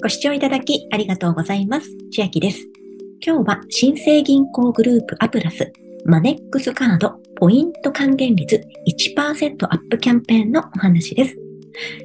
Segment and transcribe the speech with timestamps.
[0.00, 1.88] ご視聴いただきありがとうございます。
[2.12, 2.60] 千秋です。
[3.20, 5.72] 今日は新生銀行グループアプラス
[6.04, 11.34] マネックスカードポイント還元率1%アップキャンペーンのお話です。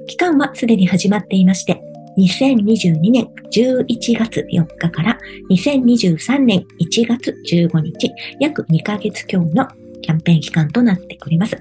[0.08, 1.80] 期間はすでに始まっていまして、
[2.18, 3.86] 2022年11
[4.18, 5.20] 月4日から
[5.52, 9.68] 2023年1月15日、約2ヶ月強の
[10.02, 11.56] キャンペーン期間となっております。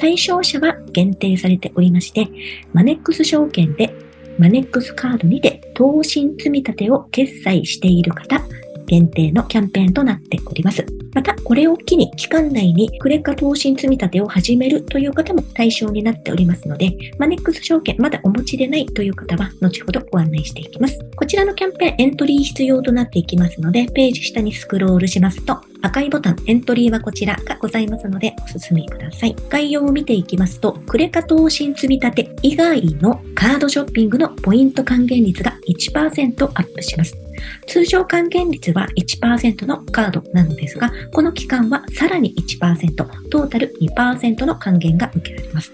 [0.00, 2.26] 対象者は限定されておりまして、
[2.72, 3.94] マネックス証券で
[4.38, 8.40] マネックスカードにて投信積立を決済している方、
[8.86, 10.86] 限定のキャンペーンとなっております。
[11.16, 20.98] また、これを機に期間内にクレカ投資積立を始めるという方も対象になっておりますので、マネックス証券まだお持ちでないという方は、後ほどご案内していきます。
[21.16, 29.34] こちらのキャンペーンエントリー必要となっていきますので、ページ下にスクロールしますと、赤いボタン、エントリーはこちらがございますので、お進みください。
[29.48, 37.25] 概要を見ていきますと、クレカ投資積立以外のカードショッピングのポイント還元率が1%アップします。
[37.66, 42.94] 通常還元率は1%のカードなのですが、この期間はさらに1%、
[43.30, 45.72] トータル2%の還元が受けられます。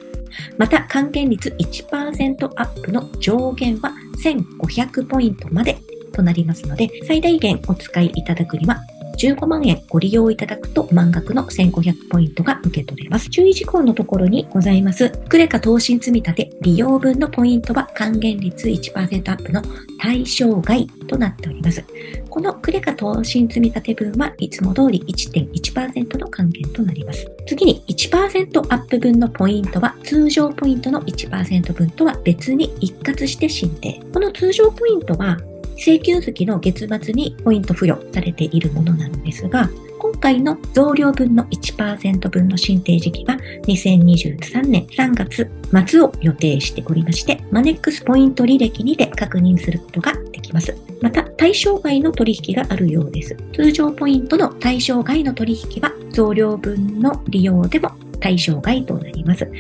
[0.57, 3.93] また、還元率1%アップの上限は
[4.25, 5.79] 1500ポイントまで
[6.13, 8.81] となりますので、最大限お使いいただくには
[9.19, 13.31] 15万円ご利用いただくと満額の1500ポイントが受け取れます。
[13.31, 15.11] 注意事項のところにございます。
[15.29, 19.63] クレカ投資積立利用分のポイントは還元率1%アップの
[20.01, 21.85] 対象外となっております。
[22.29, 27.31] このクレカ投資積立分はいつも通り1.1%の還元となります。
[27.47, 34.01] 次に1%アップ分のポイントは通常ポイントの1%分とは別に一括して申請。
[34.13, 35.39] この通常ポイントは
[35.85, 45.51] 請求月の月末にポイント付与されているものなのですが、今回の増量分の1%分の申請時期は2023年3月
[45.89, 50.73] 末を予定しておりまして、マネックスポイント履歴にて確認することができます。
[51.01, 53.37] また、対象外の取引があるようです。
[53.53, 59.51] 通常ポイントの対象外の取引は増量分の利用でも対象外となります。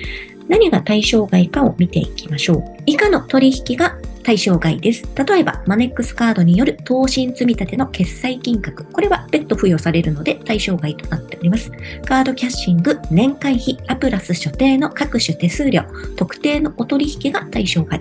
[0.49, 2.65] 何が対象外かを見ていきましょう。
[2.87, 5.05] 以下の取引が対象外です。
[5.17, 8.85] 例えば、マネックスカードによる投資積立の決済金額。
[8.85, 11.71] これは別途付与されるので対象外となっております。
[12.05, 15.83] カードキャッシング、年会費、アプラス所定の各種手数料、
[16.17, 18.01] 特定のお取引が対象外。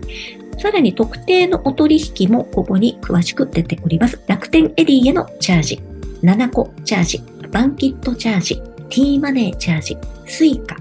[0.58, 4.22] さらに特定のお取引もここに詳しく出ております。
[4.28, 5.82] 楽天エディへのチャージ、
[6.22, 10.78] 7個チャージ、バンキットチャージ、T マネーチャージ、スイカ、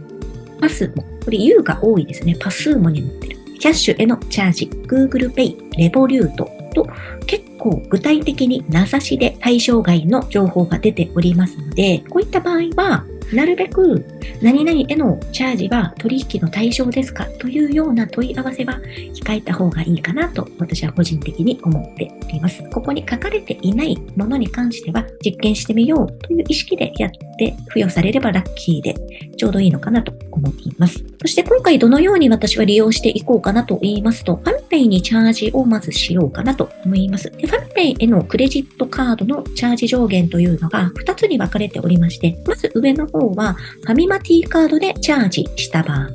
[0.60, 1.02] パスモ。
[1.24, 2.36] これ U が多いですね。
[2.38, 3.39] パスーモに載ってる。
[3.60, 6.88] キャッシュへのチャージ、Google Pay、レボリュートと
[7.26, 14.04] 結構具体的に名指しで対象外の情報が出ておりますので、こういった場合はなるべく
[14.42, 18.80] 何々へのチャージは取引の対象ですかというような問い合わせは
[19.14, 22.62] 控えた方がいいかなと私は個人的に思っております。
[22.70, 28.94] ここに書かれていないものに関しては実験してみようという意識でやって付与されればラッキーで
[29.36, 31.04] ちょうどいいのかなと思っています。
[31.20, 37.30] そして今回どのように私は利用していこうかなと言いますと、ファミペイにチャージをまずしようかなと思います。
[37.30, 46.08] でファミペイへのクレジットカードのチャージ上限というのが2つに分かれておりまして、まず上の方はファミマティカードでチャージした場合、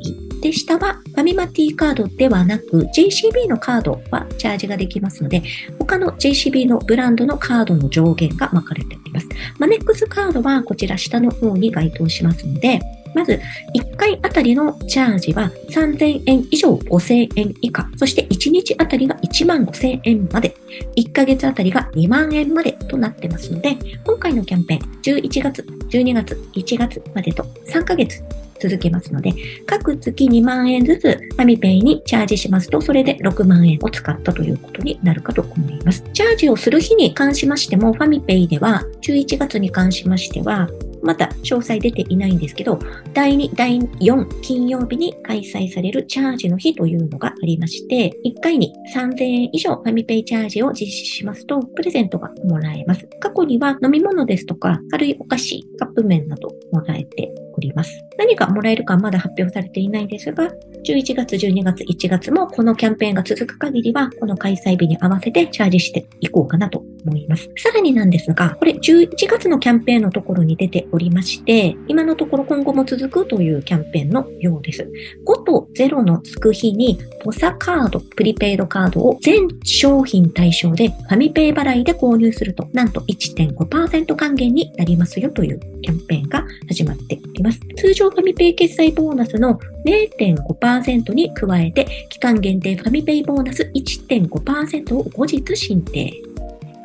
[0.45, 5.41] で、下はファミマティカードではなく JCB のカードはチャージができますので、
[5.79, 9.27] 他の JCB のブランドのカードの上限が分かれております。
[9.57, 12.79] マネックスカードはこちら下の方に該当しますので、
[13.15, 13.39] まず、
[13.73, 20.55] 1回あたりのチャージは3000円以上5000円以下、そして1日あたりが1万5000円まで、
[20.95, 28.23] 1ヶ月あたりが2万円までとなってますので、今回のキャンペーン、11月、12月、1月までと3ヶ月
[28.59, 29.33] 続けますので、
[29.65, 36.03] 各月2万円ずつファミペイにチャージしますと、それで6万円を使ったということになるかと思います。
[36.13, 40.69] チャージをする日に関しましても、ファミペイでは11月に関しましては、
[41.05, 42.79] まだ詳細出ていないんですけど、
[43.13, 53.07] 第2、第4金曜日に開催されるチャージの日というのがありまして、1回に3000円以上ファミペイチャージを実施しますと、プレゼントがもらえます。
[53.19, 57.91] 過去には飲み物ですとか、軽いお菓子、カップ麺などもらえております。
[58.17, 60.51] 何がもらえるかまだ発表されていないですが、
[60.85, 67.49] 11月、12月、1月もこのキャンペーンが続く限りは、この開催日に合わせてチャージしていこうかなと思います。
[67.57, 74.87] さらになんですが、これ11月のキャンペーンのところに出ておりまして、今のところ今後も続くというキャンペーンのようです。
[75.25, 87.59] 5と0のつく日に、ポサカード、プリペイドカードを全商品対象でファミペイ払いで購入すると、なんと1.5%還元になりますよというキャンペーンが始まっております。
[87.77, 96.34] 通常ファミペイ決済ボーナスの0.5%に加えて、期間限定ファミペイボーナス1.5%を後日申請。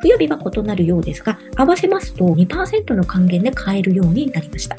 [0.01, 4.75] 付与日は異なるようですが、合わせますと2%の還元で買えるようになりました。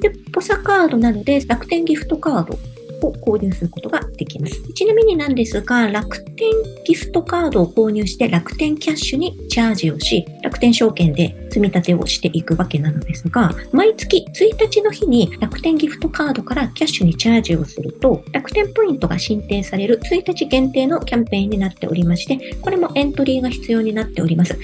[0.00, 2.58] で、ポサカードなどで楽天ギフトカード
[3.02, 4.62] を購入することができます。
[4.74, 6.50] ちなみになんですが、楽天
[6.84, 24.58] ギフトカードを購入して楽天キャッシュにチャージをし、楽天証券で積み立てをしていくわけなのですが、毎月1日の日に楽天ギフトカードからキャッシュにチャージをすると、楽天ポイントが申請される1日限定のキャンペーンになっておりまして、これもエントリーが必要になっております。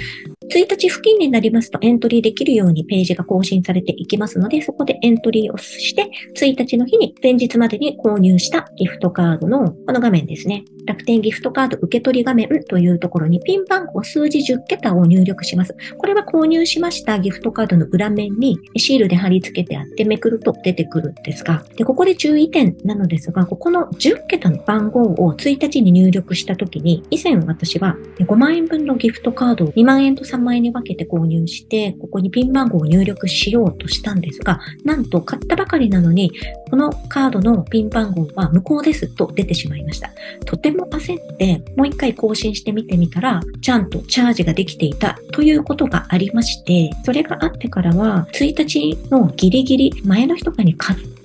[0.48, 10.64] 1日付近になりますとエントリーできるようにページが更新されていきますので、そこでエントリーをして、1日の日に前日までに購入したギフトカードのこの画面ですね。
[10.87, 15.76] 楽天ギフトカード受け取り画面というところにピン番号数字10桁を入力します。
[15.98, 36.33] これは購入しましたギフトカードの裏面にシールで貼り付けてあってめくると出てくるんですが、で、ここで注意点なのですが、ここの10桁の番号を1日に入力したときに、以前私は5万円分のギフトカードを2万円と3万円に分けて購入して、ここにピン番号を入力しようとしたんですが、なんと買ったばかりなのに、
[36.71, 40.11] このカードのピン番号は無効ですと出てしまいました。
[40.44, 51.16] とても焦って、もう一回更新してみてみたら、ちゃんとチャージができていたということがありまして、それがあってからは、1日のギリギリ前の日とかに買って、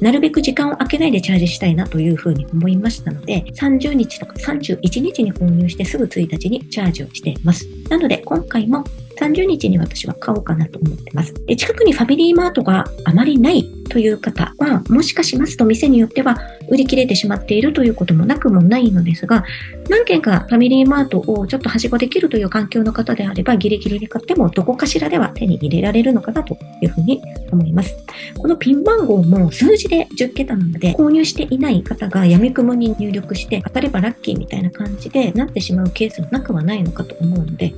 [0.00, 7.66] なるべく時間を空けないでチャージしたいなというふうに思いましたので、30日とか31日に購入してすぐ1日にチャージをしています。
[7.88, 8.84] なので、今回も
[9.20, 11.34] 30日に私は買おうかなと思ってます。
[11.46, 16.38] で近くにファミリーマートがあまりないという方は、もしかしますと店によっては
[16.70, 19.44] 売り切れてしまっているということもなくもないのですが、
[19.88, 27.20] 何件かファミリーマートをちょっとはしごできるという環境の方であれば、ギリギリに買ってもどこかしらでは手に入れられるのかなというふうに
[27.50, 27.96] 思います。
[28.38, 37.74] このピン番号も数字で10桁なので、購入していない方が闇雲に入力して当たればラッキーみたいな感じでなってしまうケースもなくはないのかと思うので、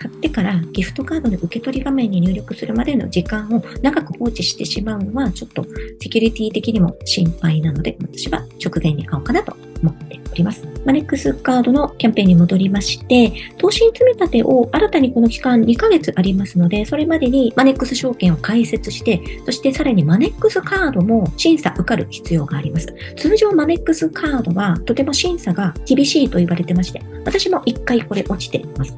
[0.00, 5.62] 買ってからギフトカードの受け取り画面に入力するまでの時間を長く放置してしまうのはちょっと
[6.00, 10.66] セキュリティ的にも心配なので私は直前に買おうかなと思っております。
[10.84, 22.94] マネックスカードのキャンペーンに戻りまして、投資積み立てを新たにこの期間2ヶ月ありますので、それまでにマネックス証券を開設して、そしてさらにマネックスカードも審査受かる必要があります。
[23.16, 28.96] 通常マネックスカードはとても審査が厳しいと言われてまして、私も1回これ落ちています。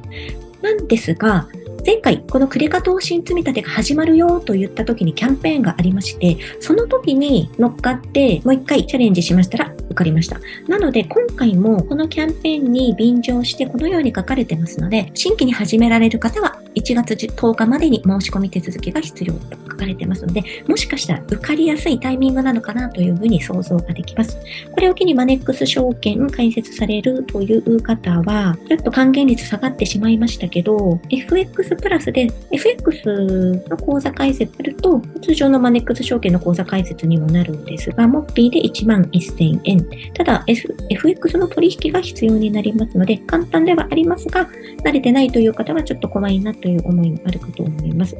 [0.63, 1.47] なんですが、
[1.85, 10.39] 前回、このクレカ投資積み立てが始まるよと言った時にキャンペーンがありまして、その時に乗っかってもう一回チャレンジしましたら受かりました。
[10.69, 24.37] なので、今回もこのキャンペーンに便乗してこのように書かれてますので、新規に始められる方は1月10日までに申し込み手続きが必要とかれてますので、もしかしたら受かりやすいタイミングなのかなというふうに想像ができます。
[24.71, 39.85] これを機にマネックス証券開設されるという方は、ちょっと還元率下がってしまいましたけど、FX プラスで FX の口座開設すると、通常のマネックス証券の口座開設にもなるんですが、モッピーで1万1000円。
[40.13, 44.49] ただ、F、FX の取引が必要になりますので、簡単ではありますが、
[44.83, 48.15] 慣れてないという方はちょっと怖いなという思いもあるかと思います。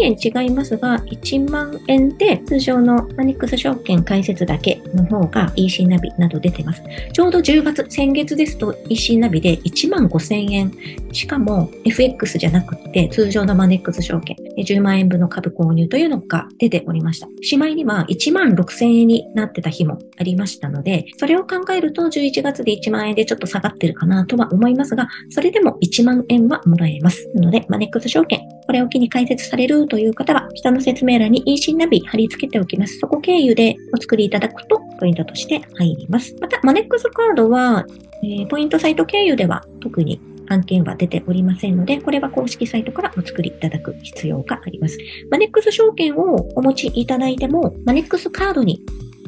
[0.00, 6.82] 1000円違いますが、1万円で通常のマネックス証券開設だけの方が EC ナビなど出てます。
[7.12, 10.72] ちょうど10月、先月ですと EC ナビで1万5000円。
[11.12, 17.28] しかも FX じゃなくて通常のマネックス証券10万円分の株購入というのが出ておりました。
[17.42, 27.30] しまいには1万6000円になってた日もありましたので、それを考えると11月で1万円でちょっと下がってるかなとは思いますが、それでも1万円はもらえます。
[27.34, 32.98] なので、マネックス証券、これを機に開設されるという方は、下の説明欄に EC ナビ貼り付けておきます。
[32.98, 36.34] そこ経由でお作りいただくと、ポイントとして入ります。
[36.40, 37.84] また、マネックスカードは、
[38.22, 44.98] えー、ポイントサイト経由では特に案件は出ておりませんので、これは公式サイトからお作りいただく必要があります。
[45.30, 48.82] マネックス証券をお持ちいただいても、マネックスカードに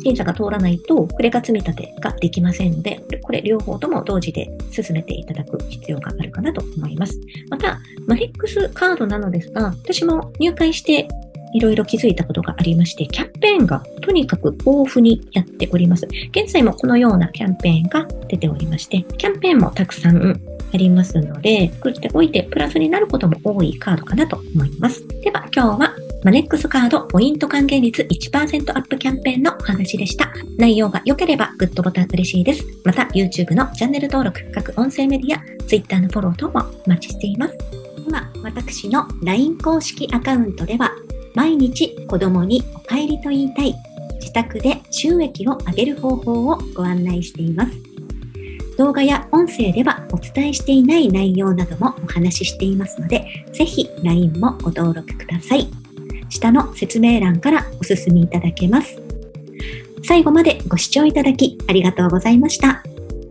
[0.04, 7.18] 審査が通らないと、クレカ積み立てができませんので、これ両方とも同時で進めていただく必要があるかなと思います。
[7.48, 11.08] また、マネックスカードなのですが、私も入会して
[11.54, 16.06] いろいろ気づいたことがありまして、キャンペーンがとにかく豊富にやっております。
[16.32, 20.40] 現在もこのようなキャンペーンが出ておりまして、キャンペーンもたくさん
[20.72, 25.06] ありますので、作っておいてプラスになることも多いカードかなと思います。
[25.22, 25.93] では今日は
[26.24, 30.32] マネックスカードポイント還元率1%アップキャンペーンのお話でした。
[30.56, 32.64] 内容が良ければグッドボタン嬉しいです。
[32.82, 37.54] また YouTube のチャンネル登録、各音声メディア、Twitter のフォロー等もお待ちしています。
[38.06, 40.92] 今、私の LINE 公式アカウントでは
[41.34, 43.74] 毎日子供にお帰りと言いたい
[44.14, 47.72] 自宅で収益を上げる方法をご案内しています。
[48.78, 55.83] 動画や音声ではお伝えしていない内容などもお話ししていますので、ぜひ LINE もご登録ください。
[56.34, 59.00] 下の説明欄からお進みいただけます。
[60.02, 62.82] 最後までご視聴いただきありがとうございました。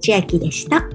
[0.02, 0.90] 千秋でした。